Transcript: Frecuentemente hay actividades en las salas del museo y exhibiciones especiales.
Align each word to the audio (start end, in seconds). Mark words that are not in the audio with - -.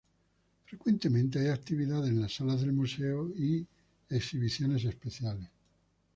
Frecuentemente 0.65 1.37
hay 1.37 1.49
actividades 1.49 2.09
en 2.09 2.21
las 2.21 2.33
salas 2.35 2.61
del 2.61 2.73
museo 2.73 3.29
y 3.37 3.63
exhibiciones 4.09 4.83
especiales. 4.83 5.47